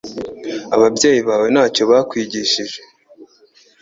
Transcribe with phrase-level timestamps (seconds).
[0.75, 2.79] Ababyeyi bawe ntacyo bakwigishije